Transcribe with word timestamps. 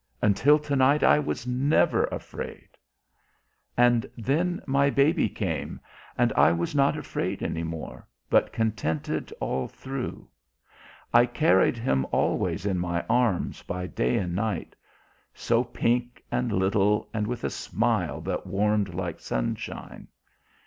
"Until 0.19 0.57
to 0.57 0.75
night 0.75 1.03
I 1.03 1.19
was 1.19 1.45
never 1.45 2.05
afraid." 2.05 2.69
"And 3.77 4.09
then 4.17 4.59
my 4.65 4.89
baby 4.89 5.29
came, 5.29 5.79
and 6.17 6.33
I 6.33 6.51
was 6.53 6.73
not 6.73 6.97
afraid 6.97 7.43
any 7.43 7.61
more, 7.61 8.07
but 8.27 8.51
contented 8.51 9.31
all 9.39 9.67
through. 9.67 10.27
I 11.13 11.27
carried 11.27 11.77
him 11.77 12.07
always 12.11 12.65
in 12.65 12.79
my 12.79 13.05
arms 13.07 13.61
by 13.61 13.85
day 13.85 14.17
and 14.17 14.33
night. 14.33 14.75
So 15.35 15.63
pink 15.63 16.23
and 16.31 16.51
little 16.51 17.07
and 17.13 17.27
with 17.27 17.43
a 17.43 17.51
smile 17.51 18.21
that 18.21 18.47
warmed 18.47 18.95
like 18.95 19.19
sunshine." 19.19 20.07